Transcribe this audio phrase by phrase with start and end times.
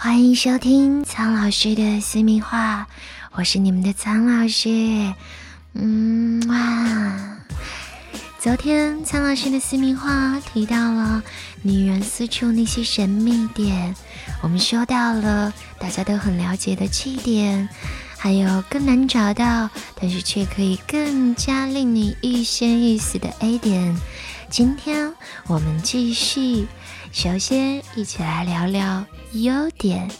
[0.00, 2.86] 欢迎收听苍老师的私密话，
[3.32, 5.12] 我是你们的苍老师。
[5.74, 7.36] 嗯哇，
[8.38, 11.20] 昨天苍老师的私密话提到了
[11.62, 13.92] 女人私处那些神秘点，
[14.40, 17.68] 我们说到了大家都很了解的气点，
[18.16, 19.68] 还有更难找到，
[20.00, 23.98] 但是却可以更加令你欲仙欲死的 A 点。
[24.48, 24.97] 今天
[25.48, 26.66] 我们继续。
[27.10, 30.10] 首先，一起来聊聊优点。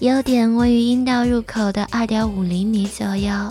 [0.00, 3.50] 优点位于阴道入口的二点五厘米左右。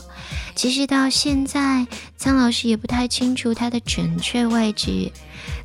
[0.53, 5.11] 其实到现在，苍老师也不太清楚它的准确位置。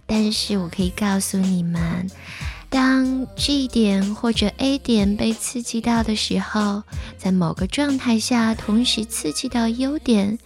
[0.06, 2.10] 但是我可以告诉你们，
[2.70, 6.82] 当 G 点或者 A 点被刺激到的时候，
[7.18, 10.38] 在某个状态下同时刺激到优点，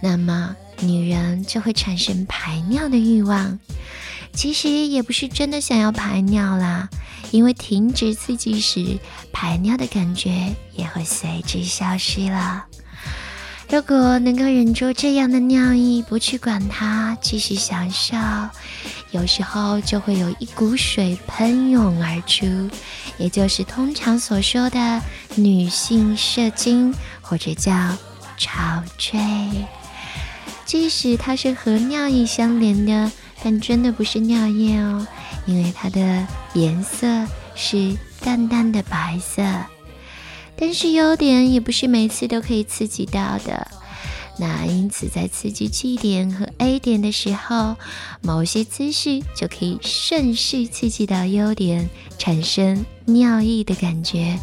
[0.00, 3.58] 那么女人就会产生排尿的欲望。
[4.34, 6.88] 其实也不是真的想要排尿啦，
[7.30, 8.98] 因为停止刺激时，
[9.32, 12.64] 排尿的感觉也会随之消失了。
[13.68, 18.16] 如果能够忍住这样的尿意，不去管它，继续享受，
[19.12, 22.68] 有时候就会有一股水喷涌而出，
[23.18, 25.00] 也就是通常所说的
[25.36, 27.72] 女性射精，或者叫
[28.36, 29.20] 潮吹。
[30.64, 33.12] 即使它是和尿意相连的。
[33.42, 35.06] 但真的不是尿液哦，
[35.46, 37.06] 因为它的颜色
[37.54, 39.42] 是淡淡的白色。
[40.54, 43.66] 但是优点也不是每次都可以刺激到的，
[44.38, 47.74] 那因此在刺激 G 点和 A 点的时候，
[48.20, 54.38] 某些姿势就可以顺势刺激到优点，产生尿意的感觉，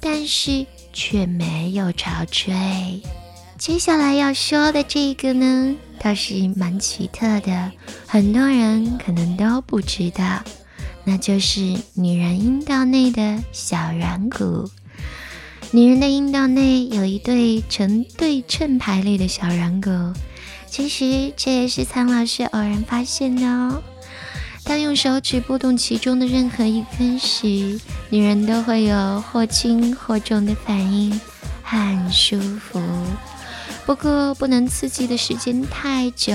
[0.00, 3.02] 但是却没有潮吹。
[3.58, 7.72] 接下来要说的这个呢，倒是蛮奇特的，
[8.06, 10.42] 很多人可能都不知道，
[11.02, 14.68] 那就是女人阴道内的小软骨。
[15.70, 19.90] 女人的阴道内有一对呈对称排列的小软骨，
[20.66, 23.82] 其实这也是苍老师偶然发现的哦。
[24.62, 31.18] 当用手指拨动其中的任何一根时，女人都会有或轻或重的反应，
[31.62, 32.78] 很舒服。
[33.86, 36.32] 不过不能刺激的时间太久，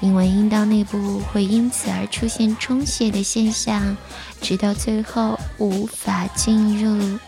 [0.00, 3.96] 因为阴道内部会因此而出现充血的现象，
[4.40, 7.18] 直到最后无法进入。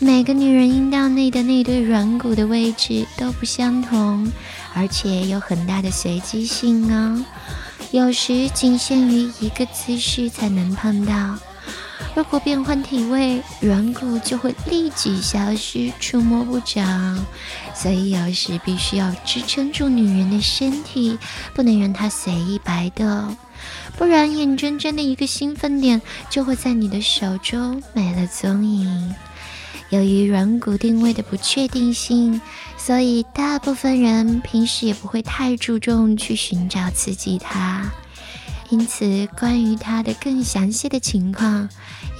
[0.00, 4.30] 每个女人阴道内的那对软骨的位置都不相同，
[4.74, 7.24] 而且有很大的随机性哦，
[7.92, 11.38] 有时仅限于一个姿势才能碰到。
[12.14, 16.82] 如果变换体位，软骨就会立即消失，触摸不着。
[17.74, 21.16] 所以有时必须要支撑住女人的身体，
[21.54, 23.36] 不能让她随意摆动，
[23.96, 29.14] 不然眼睁睁的一个兴奋点就会在你的手中没了踪影。
[29.90, 32.40] 由于软骨定位的不确定性，
[32.76, 37.90] 所以大部分人平时也不会太注重去寻找刺激它。
[38.70, 41.68] 因此，关于他的更详细的情况，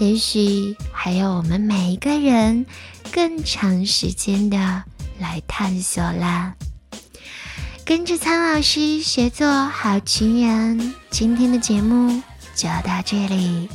[0.01, 2.65] 也许还要我们每一个人
[3.13, 4.57] 更长时间的
[5.19, 6.55] 来探索啦。
[7.85, 12.23] 跟着苍老师学做好情人，今天的节目
[12.55, 13.69] 就到这里。